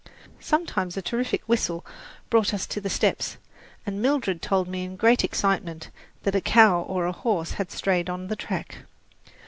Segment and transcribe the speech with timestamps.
[0.39, 1.85] Sometimes a terrific whistle
[2.31, 3.37] brought us to the steps,
[3.85, 5.91] and Mildred told me in great excitement
[6.23, 8.77] that a cow or a horse had strayed on the track.